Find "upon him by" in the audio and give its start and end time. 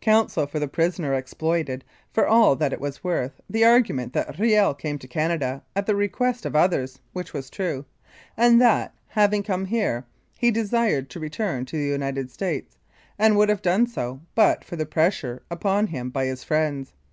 15.58-16.24